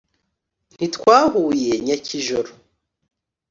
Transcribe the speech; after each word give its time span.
ntitwahuye 0.75 1.71
nyakijoro, 1.85 2.51